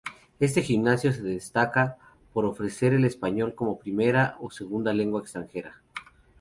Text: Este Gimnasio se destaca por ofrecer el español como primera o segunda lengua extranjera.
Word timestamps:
Este 0.39 0.63
Gimnasio 0.63 1.13
se 1.13 1.21
destaca 1.21 1.95
por 2.33 2.45
ofrecer 2.45 2.93
el 2.95 3.05
español 3.05 3.53
como 3.53 3.77
primera 3.77 4.35
o 4.39 4.49
segunda 4.49 4.93
lengua 4.93 5.21
extranjera. 5.21 5.79